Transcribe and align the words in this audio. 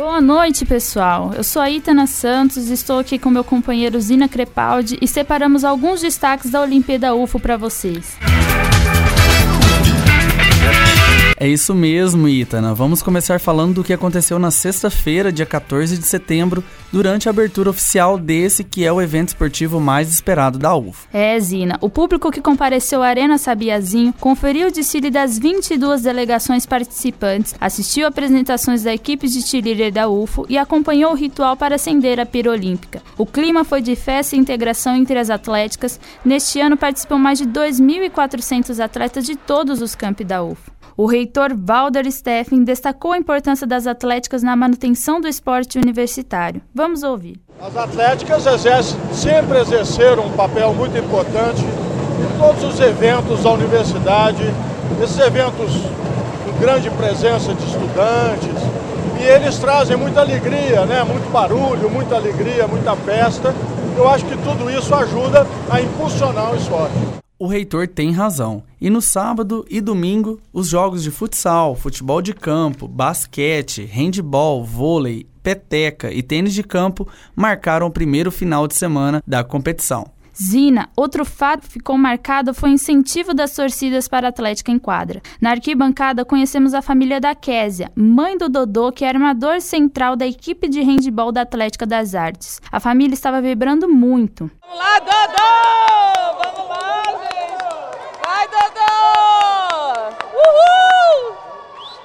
Boa 0.00 0.18
noite, 0.18 0.64
pessoal. 0.64 1.34
Eu 1.36 1.44
sou 1.44 1.60
a 1.60 1.70
Itana 1.70 2.06
Santos, 2.06 2.70
estou 2.70 2.98
aqui 2.98 3.18
com 3.18 3.28
meu 3.28 3.44
companheiro 3.44 4.00
Zina 4.00 4.30
Crepaldi 4.30 4.96
e 4.98 5.06
separamos 5.06 5.62
alguns 5.62 6.00
destaques 6.00 6.50
da 6.50 6.62
Olimpíada 6.62 7.14
UFO 7.14 7.38
para 7.38 7.58
vocês. 7.58 8.16
É 11.42 11.48
isso 11.48 11.74
mesmo, 11.74 12.28
Itana. 12.28 12.74
Vamos 12.74 13.02
começar 13.02 13.40
falando 13.40 13.76
do 13.76 13.82
que 13.82 13.94
aconteceu 13.94 14.38
na 14.38 14.50
sexta-feira, 14.50 15.32
dia 15.32 15.46
14 15.46 15.96
de 15.96 16.04
setembro, 16.04 16.62
durante 16.92 17.30
a 17.30 17.30
abertura 17.30 17.70
oficial 17.70 18.18
desse 18.18 18.62
que 18.62 18.84
é 18.84 18.92
o 18.92 19.00
evento 19.00 19.28
esportivo 19.28 19.80
mais 19.80 20.10
esperado 20.10 20.58
da 20.58 20.76
UFO. 20.76 21.08
É, 21.10 21.40
Zina. 21.40 21.78
O 21.80 21.88
público 21.88 22.30
que 22.30 22.42
compareceu 22.42 23.02
à 23.02 23.06
Arena 23.06 23.38
Sabiazinho 23.38 24.12
conferiu 24.20 24.68
o 24.68 24.70
desfile 24.70 25.10
das 25.10 25.38
22 25.38 26.02
delegações 26.02 26.66
participantes, 26.66 27.54
assistiu 27.58 28.06
apresentações 28.06 28.82
da 28.82 28.92
equipe 28.92 29.26
de 29.26 29.40
cheerleader 29.40 29.90
da 29.90 30.10
UFO 30.10 30.44
e 30.46 30.58
acompanhou 30.58 31.12
o 31.12 31.16
ritual 31.16 31.56
para 31.56 31.76
acender 31.76 32.20
a 32.20 32.26
pira 32.26 32.50
olímpica. 32.50 33.02
O 33.16 33.24
clima 33.24 33.64
foi 33.64 33.80
de 33.80 33.96
festa 33.96 34.36
e 34.36 34.38
integração 34.38 34.94
entre 34.94 35.18
as 35.18 35.30
atléticas. 35.30 35.98
Neste 36.22 36.60
ano 36.60 36.76
participam 36.76 37.16
mais 37.16 37.38
de 37.38 37.46
2.400 37.46 38.78
atletas 38.78 39.24
de 39.24 39.36
todos 39.36 39.80
os 39.80 39.94
campos 39.94 40.26
da 40.26 40.42
UFO. 40.42 40.79
O 41.00 41.06
reitor 41.06 41.54
Valder 41.56 42.12
Steffen 42.12 42.62
destacou 42.62 43.12
a 43.12 43.16
importância 43.16 43.66
das 43.66 43.86
atléticas 43.86 44.42
na 44.42 44.54
manutenção 44.54 45.18
do 45.18 45.26
esporte 45.26 45.78
universitário. 45.78 46.60
Vamos 46.74 47.02
ouvir. 47.02 47.40
As 47.58 47.74
atléticas 47.74 48.44
exercem, 48.44 49.00
sempre 49.10 49.58
exerceram 49.60 50.26
um 50.26 50.32
papel 50.32 50.74
muito 50.74 50.98
importante 50.98 51.62
em 51.62 52.38
todos 52.38 52.62
os 52.64 52.78
eventos 52.80 53.42
da 53.42 53.50
universidade, 53.50 54.42
esses 55.02 55.18
eventos 55.20 55.72
com 56.44 56.60
grande 56.60 56.90
presença 56.90 57.54
de 57.54 57.64
estudantes, 57.64 58.62
e 59.18 59.24
eles 59.24 59.58
trazem 59.58 59.96
muita 59.96 60.20
alegria, 60.20 60.84
né? 60.84 61.02
muito 61.02 61.32
barulho, 61.32 61.88
muita 61.88 62.16
alegria, 62.16 62.66
muita 62.66 62.94
festa. 62.94 63.54
Eu 63.96 64.06
acho 64.06 64.26
que 64.26 64.36
tudo 64.36 64.70
isso 64.70 64.94
ajuda 64.94 65.46
a 65.70 65.80
impulsionar 65.80 66.52
o 66.52 66.56
esporte 66.56 67.19
o 67.40 67.46
reitor 67.46 67.88
tem 67.88 68.12
razão. 68.12 68.62
E 68.78 68.90
no 68.90 69.00
sábado 69.00 69.64
e 69.68 69.80
domingo, 69.80 70.38
os 70.52 70.68
jogos 70.68 71.02
de 71.02 71.10
futsal, 71.10 71.74
futebol 71.74 72.20
de 72.20 72.34
campo, 72.34 72.86
basquete, 72.86 73.84
handball, 73.84 74.62
vôlei, 74.62 75.26
peteca 75.42 76.12
e 76.12 76.22
tênis 76.22 76.52
de 76.52 76.62
campo 76.62 77.08
marcaram 77.34 77.86
o 77.86 77.90
primeiro 77.90 78.30
final 78.30 78.68
de 78.68 78.74
semana 78.74 79.22
da 79.26 79.42
competição. 79.42 80.04
Zina, 80.40 80.88
outro 80.96 81.24
fato 81.24 81.62
que 81.62 81.72
ficou 81.74 81.98
marcado 81.98 82.54
foi 82.54 82.70
o 82.70 82.72
incentivo 82.72 83.34
das 83.34 83.54
torcidas 83.54 84.08
para 84.08 84.28
a 84.28 84.30
Atlética 84.30 84.70
em 84.72 84.78
quadra. 84.78 85.20
Na 85.40 85.50
arquibancada 85.50 86.24
conhecemos 86.24 86.72
a 86.72 86.80
família 86.80 87.20
da 87.20 87.34
Késia, 87.34 87.90
mãe 87.94 88.38
do 88.38 88.48
Dodô, 88.48 88.90
que 88.92 89.04
é 89.04 89.08
armador 89.08 89.60
central 89.60 90.16
da 90.16 90.26
equipe 90.26 90.68
de 90.68 90.80
handball 90.80 91.32
da 91.32 91.42
Atlética 91.42 91.84
das 91.86 92.14
Artes. 92.14 92.60
A 92.72 92.80
família 92.80 93.14
estava 93.14 93.42
vibrando 93.42 93.86
muito. 93.88 94.50
Vamos 94.62 94.78
lá, 94.78 94.98
Dodô! 95.00 95.50
Vamos 96.42 96.68
lá, 96.70 97.02
gente! 97.20 97.64
Vai, 98.24 98.48
Dodô! 98.48 98.90
Uhul! 100.32 101.36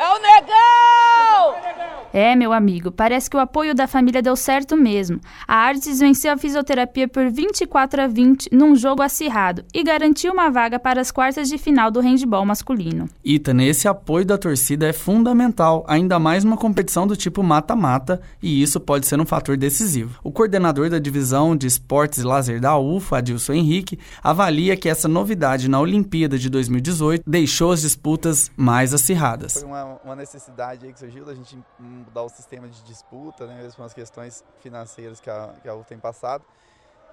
É 0.00 0.08
o 0.08 0.18
negão! 0.20 2.05
É, 2.18 2.34
meu 2.34 2.50
amigo, 2.54 2.90
parece 2.90 3.28
que 3.28 3.36
o 3.36 3.40
apoio 3.40 3.74
da 3.74 3.86
família 3.86 4.22
deu 4.22 4.34
certo 4.34 4.74
mesmo. 4.74 5.20
A 5.46 5.54
Artes 5.54 5.98
venceu 5.98 6.32
a 6.32 6.38
fisioterapia 6.38 7.06
por 7.06 7.30
24 7.30 8.00
a 8.00 8.06
20 8.06 8.48
num 8.52 8.74
jogo 8.74 9.02
acirrado 9.02 9.62
e 9.74 9.84
garantiu 9.84 10.32
uma 10.32 10.48
vaga 10.48 10.78
para 10.78 10.98
as 10.98 11.10
quartas 11.10 11.46
de 11.46 11.58
final 11.58 11.90
do 11.90 12.00
handball 12.00 12.46
masculino. 12.46 13.06
Ita, 13.22 13.52
esse 13.64 13.86
apoio 13.86 14.24
da 14.24 14.38
torcida 14.38 14.86
é 14.86 14.94
fundamental, 14.94 15.84
ainda 15.86 16.18
mais 16.18 16.42
numa 16.42 16.56
competição 16.56 17.06
do 17.06 17.14
tipo 17.14 17.42
mata-mata, 17.42 18.18
e 18.42 18.62
isso 18.62 18.80
pode 18.80 19.06
ser 19.06 19.20
um 19.20 19.26
fator 19.26 19.58
decisivo. 19.58 20.18
O 20.24 20.32
coordenador 20.32 20.88
da 20.88 20.98
divisão 20.98 21.54
de 21.54 21.66
esportes 21.66 22.20
e 22.20 22.22
lazer 22.22 22.62
da 22.62 22.78
UFA, 22.78 23.18
Adilson 23.18 23.52
Henrique, 23.52 23.98
avalia 24.22 24.74
que 24.74 24.88
essa 24.88 25.06
novidade 25.06 25.68
na 25.68 25.78
Olimpíada 25.78 26.38
de 26.38 26.48
2018 26.48 27.24
deixou 27.26 27.72
as 27.72 27.82
disputas 27.82 28.50
mais 28.56 28.94
acirradas. 28.94 29.52
Foi 29.52 29.64
uma, 29.64 29.98
uma 30.02 30.16
necessidade 30.16 30.90
que 30.90 30.98
surgiu 30.98 31.22
da 31.22 31.34
gente 31.34 31.58
mudar 32.06 32.22
o 32.22 32.28
sistema 32.28 32.68
de 32.68 32.82
disputa, 32.84 33.46
né, 33.46 33.62
mesmo 33.62 33.84
as 33.84 33.92
questões 33.92 34.44
financeiras 34.60 35.20
que 35.20 35.28
a, 35.28 35.54
que 35.60 35.68
a 35.68 35.74
U 35.74 35.84
tem 35.84 35.98
passado. 35.98 36.44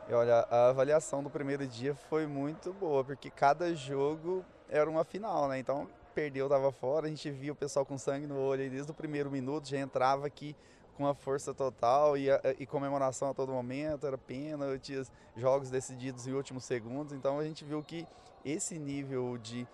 E 0.08 0.14
olha, 0.14 0.46
a 0.50 0.70
avaliação 0.70 1.24
do 1.24 1.30
primeiro 1.30 1.66
dia 1.66 1.96
foi 1.96 2.28
muito 2.28 2.74
boa, 2.74 3.04
porque 3.04 3.30
cada 3.30 3.74
jogo 3.74 4.46
era 4.70 4.90
uma 4.90 5.04
final, 5.04 5.48
né? 5.48 5.60
Então, 5.60 5.88
perdeu, 6.14 6.50
tava 6.50 6.72
fora, 6.72 7.08
a 7.08 7.10
gente 7.10 7.30
via 7.32 7.52
o 7.52 7.56
pessoal 7.56 7.86
com 7.86 7.98
sangue 7.98 8.28
no 8.28 8.38
olho, 8.38 8.64
e 8.64 8.70
desde 8.70 8.92
o 8.92 8.94
primeiro 8.94 9.32
minuto 9.32 9.68
já 9.68 9.78
entrava 9.78 10.28
aqui 10.28 10.56
com 10.98 11.08
a 11.08 11.16
força 11.16 11.54
total 11.54 12.18
e, 12.18 12.28
e 12.60 12.66
comemoração 12.66 13.30
a 13.30 13.34
todo 13.34 13.52
momento, 13.52 14.06
era 14.06 14.18
pênaltis, 14.18 15.12
jogos 15.36 15.70
decididos 15.70 16.28
em 16.28 16.34
últimos 16.34 16.66
segundos. 16.66 17.14
Então, 17.14 17.40
a 17.40 17.44
gente 17.44 17.64
viu 17.64 17.82
que 17.82 18.06
esse 18.44 18.78
nível 18.78 19.38
de, 19.38 19.66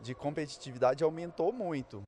de 0.00 0.14
competitividade 0.14 1.02
aumentou 1.02 1.52
muito. 1.52 2.02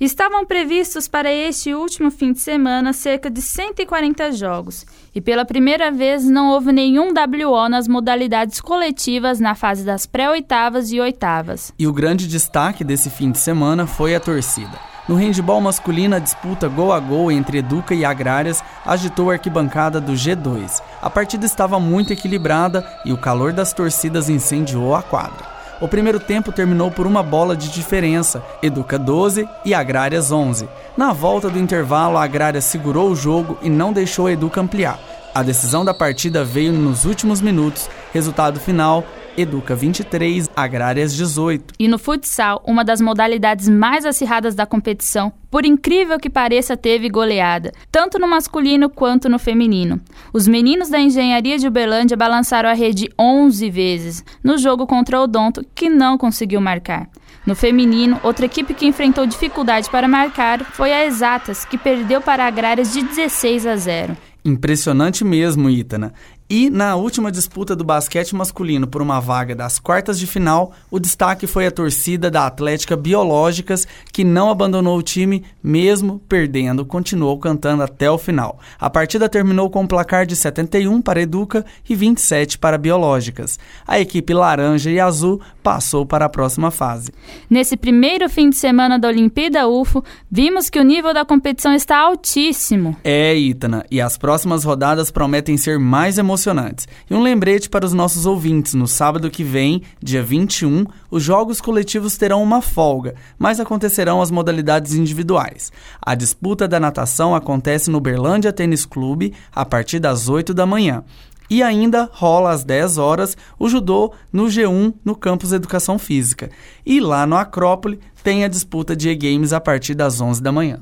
Estavam 0.00 0.46
previstos 0.46 1.08
para 1.08 1.28
este 1.32 1.74
último 1.74 2.08
fim 2.08 2.32
de 2.32 2.38
semana 2.38 2.92
cerca 2.92 3.28
de 3.28 3.42
140 3.42 4.30
jogos, 4.30 4.86
e 5.12 5.20
pela 5.20 5.44
primeira 5.44 5.90
vez 5.90 6.24
não 6.24 6.50
houve 6.50 6.70
nenhum 6.70 7.08
WO 7.08 7.68
nas 7.68 7.88
modalidades 7.88 8.60
coletivas 8.60 9.40
na 9.40 9.56
fase 9.56 9.84
das 9.84 10.06
pré-oitavas 10.06 10.92
e 10.92 11.00
oitavas. 11.00 11.72
E 11.76 11.84
o 11.84 11.92
grande 11.92 12.28
destaque 12.28 12.84
desse 12.84 13.10
fim 13.10 13.32
de 13.32 13.38
semana 13.38 13.88
foi 13.88 14.14
a 14.14 14.20
torcida. 14.20 14.78
No 15.08 15.16
handball 15.16 15.60
masculino, 15.60 16.14
a 16.14 16.20
disputa 16.20 16.68
gol 16.68 16.92
a 16.92 17.00
gol 17.00 17.32
entre 17.32 17.58
Educa 17.58 17.92
e 17.92 18.04
Agrárias 18.04 18.62
agitou 18.86 19.30
a 19.30 19.32
arquibancada 19.32 20.00
do 20.00 20.12
G2. 20.12 20.80
A 21.02 21.10
partida 21.10 21.44
estava 21.44 21.80
muito 21.80 22.12
equilibrada 22.12 22.88
e 23.04 23.12
o 23.12 23.18
calor 23.18 23.52
das 23.52 23.72
torcidas 23.72 24.28
incendiou 24.28 24.94
a 24.94 25.02
quadra. 25.02 25.57
O 25.80 25.86
primeiro 25.86 26.18
tempo 26.18 26.50
terminou 26.50 26.90
por 26.90 27.06
uma 27.06 27.22
bola 27.22 27.56
de 27.56 27.68
diferença, 27.68 28.42
Educa 28.60 28.98
12 28.98 29.48
e 29.64 29.72
Agrárias 29.72 30.32
11. 30.32 30.68
Na 30.96 31.12
volta 31.12 31.48
do 31.48 31.58
intervalo, 31.58 32.18
a 32.18 32.24
Agrária 32.24 32.60
segurou 32.60 33.10
o 33.10 33.16
jogo 33.16 33.56
e 33.62 33.70
não 33.70 33.92
deixou 33.92 34.26
a 34.26 34.32
Educa 34.32 34.60
ampliar. 34.60 34.98
A 35.32 35.40
decisão 35.40 35.84
da 35.84 35.94
partida 35.94 36.44
veio 36.44 36.72
nos 36.72 37.04
últimos 37.04 37.40
minutos. 37.40 37.88
Resultado 38.12 38.58
final: 38.58 39.04
Educa 39.38 39.76
23, 39.76 40.50
Agrárias 40.56 41.14
18. 41.14 41.74
E 41.78 41.86
no 41.86 41.96
futsal, 41.96 42.60
uma 42.66 42.84
das 42.84 43.00
modalidades 43.00 43.68
mais 43.68 44.04
acirradas 44.04 44.52
da 44.56 44.66
competição, 44.66 45.32
por 45.48 45.64
incrível 45.64 46.18
que 46.18 46.28
pareça, 46.28 46.76
teve 46.76 47.08
goleada, 47.08 47.70
tanto 47.92 48.18
no 48.18 48.26
masculino 48.26 48.90
quanto 48.90 49.28
no 49.28 49.38
feminino. 49.38 50.00
Os 50.32 50.48
meninos 50.48 50.88
da 50.88 50.98
Engenharia 50.98 51.56
de 51.56 51.68
Uberlândia 51.68 52.16
balançaram 52.16 52.68
a 52.68 52.72
rede 52.72 53.08
11 53.16 53.70
vezes 53.70 54.24
no 54.42 54.58
jogo 54.58 54.88
contra 54.88 55.20
o 55.20 55.22
Odonto, 55.22 55.64
que 55.72 55.88
não 55.88 56.18
conseguiu 56.18 56.60
marcar. 56.60 57.08
No 57.46 57.54
feminino, 57.54 58.18
outra 58.24 58.46
equipe 58.46 58.74
que 58.74 58.86
enfrentou 58.86 59.24
dificuldade 59.24 59.88
para 59.88 60.08
marcar 60.08 60.64
foi 60.64 60.92
a 60.92 61.06
Exatas, 61.06 61.64
que 61.64 61.78
perdeu 61.78 62.20
para 62.20 62.42
a 62.42 62.48
Agrárias 62.48 62.92
de 62.92 63.02
16 63.04 63.66
a 63.66 63.76
0. 63.76 64.16
Impressionante 64.44 65.24
mesmo, 65.24 65.68
Ítana. 65.68 66.12
E 66.50 66.70
na 66.70 66.96
última 66.96 67.30
disputa 67.30 67.76
do 67.76 67.84
basquete 67.84 68.34
masculino 68.34 68.86
por 68.86 69.02
uma 69.02 69.20
vaga 69.20 69.54
das 69.54 69.78
quartas 69.78 70.18
de 70.18 70.26
final, 70.26 70.72
o 70.90 70.98
destaque 70.98 71.46
foi 71.46 71.66
a 71.66 71.70
torcida 71.70 72.30
da 72.30 72.46
Atlética 72.46 72.96
Biológicas, 72.96 73.86
que 74.10 74.24
não 74.24 74.48
abandonou 74.48 74.96
o 74.96 75.02
time, 75.02 75.44
mesmo 75.62 76.22
perdendo, 76.26 76.86
continuou 76.86 77.38
cantando 77.38 77.82
até 77.82 78.10
o 78.10 78.16
final. 78.16 78.58
A 78.80 78.88
partida 78.88 79.28
terminou 79.28 79.68
com 79.68 79.82
um 79.82 79.86
placar 79.86 80.24
de 80.24 80.34
71 80.34 81.02
para 81.02 81.20
Educa 81.20 81.66
e 81.86 81.94
27 81.94 82.56
para 82.56 82.78
Biológicas. 82.78 83.58
A 83.86 84.00
equipe 84.00 84.32
laranja 84.32 84.90
e 84.90 84.98
azul 84.98 85.42
passou 85.62 86.06
para 86.06 86.24
a 86.24 86.30
próxima 86.30 86.70
fase. 86.70 87.12
Nesse 87.50 87.76
primeiro 87.76 88.26
fim 88.26 88.48
de 88.48 88.56
semana 88.56 88.98
da 88.98 89.08
Olimpíada 89.08 89.68
UFO, 89.68 90.02
vimos 90.30 90.70
que 90.70 90.80
o 90.80 90.84
nível 90.84 91.12
da 91.12 91.26
competição 91.26 91.74
está 91.74 91.98
altíssimo. 91.98 92.96
É, 93.04 93.36
Ítana, 93.36 93.84
e 93.90 94.00
as 94.00 94.16
próximas 94.16 94.64
rodadas 94.64 95.10
prometem 95.10 95.58
ser 95.58 95.78
mais 95.78 96.16
emocionantes 96.16 96.37
emocionantes. 96.38 96.86
E 97.10 97.14
um 97.14 97.22
lembrete 97.22 97.68
para 97.68 97.84
os 97.84 97.92
nossos 97.92 98.24
ouvintes: 98.24 98.74
no 98.74 98.86
sábado 98.86 99.30
que 99.30 99.42
vem, 99.42 99.82
dia 100.02 100.22
21, 100.22 100.86
os 101.10 101.22
jogos 101.22 101.60
coletivos 101.60 102.16
terão 102.16 102.42
uma 102.42 102.62
folga, 102.62 103.14
mas 103.38 103.58
acontecerão 103.58 104.22
as 104.22 104.30
modalidades 104.30 104.94
individuais. 104.94 105.72
A 106.00 106.14
disputa 106.14 106.68
da 106.68 106.78
natação 106.78 107.34
acontece 107.34 107.90
no 107.90 108.00
Berlândia 108.00 108.52
Tênis 108.52 108.86
Clube 108.86 109.34
a 109.54 109.64
partir 109.64 109.98
das 109.98 110.28
8 110.28 110.54
da 110.54 110.64
manhã. 110.64 111.02
E 111.50 111.62
ainda 111.62 112.10
rola 112.12 112.50
às 112.50 112.62
10 112.62 112.98
horas 112.98 113.36
o 113.58 113.70
judô 113.70 114.12
no 114.30 114.44
G1 114.44 114.92
no 115.02 115.16
campus 115.16 115.50
Educação 115.50 115.98
Física. 115.98 116.50
E 116.84 117.00
lá 117.00 117.26
no 117.26 117.36
Acrópole 117.36 117.98
tem 118.22 118.44
a 118.44 118.48
disputa 118.48 118.94
de 118.94 119.08
e-games 119.08 119.54
a 119.54 119.60
partir 119.60 119.94
das 119.94 120.20
11 120.20 120.42
da 120.42 120.52
manhã. 120.52 120.80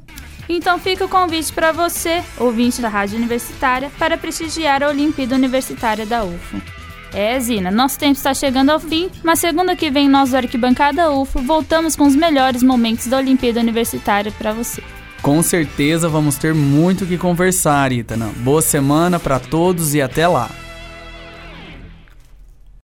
Então 0.49 0.79
fica 0.79 1.05
o 1.05 1.09
convite 1.09 1.53
para 1.53 1.73
você, 1.73 2.23
ouvinte 2.39 2.81
da 2.81 2.89
Rádio 2.89 3.19
Universitária, 3.19 3.91
para 3.99 4.17
prestigiar 4.17 4.83
a 4.83 4.89
Olimpíada 4.89 5.35
Universitária 5.35 6.07
da 6.07 6.25
UFO. 6.25 6.61
É, 7.13 7.39
Zina, 7.41 7.71
nosso 7.71 7.99
tempo 7.99 8.13
está 8.13 8.35
chegando 8.35 8.71
ao 8.71 8.81
fim, 8.81 9.11
mas 9.23 9.39
segunda 9.39 9.75
que 9.75 9.91
vem 9.91 10.09
nós 10.09 10.31
do 10.31 10.37
Arquibancada 10.37 11.11
UFO 11.11 11.41
voltamos 11.41 11.97
com 11.97 12.05
os 12.05 12.15
melhores 12.15 12.63
momentos 12.63 13.07
da 13.07 13.17
Olimpíada 13.17 13.61
Universitária 13.61 14.33
para 14.33 14.53
você. 14.53 14.83
Com 15.23 15.43
certeza 15.43 16.09
vamos 16.09 16.37
ter 16.37 16.55
muito 16.55 17.05
o 17.05 17.07
que 17.07 17.17
conversar, 17.17 17.91
Itana. 17.91 18.31
Boa 18.39 18.63
semana 18.63 19.19
para 19.19 19.41
todos 19.41 19.95
e 19.95 20.03
até 20.03 20.29
lá. 20.29 20.51